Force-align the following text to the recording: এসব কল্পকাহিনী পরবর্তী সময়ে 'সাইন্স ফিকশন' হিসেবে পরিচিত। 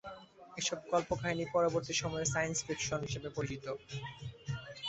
এসব 0.57 0.79
কল্পকাহিনী 0.91 1.45
পরবর্তী 1.53 1.93
সময়ে 2.01 2.25
'সাইন্স 2.27 2.57
ফিকশন' 2.65 3.05
হিসেবে 3.07 3.29
পরিচিত। 3.37 3.65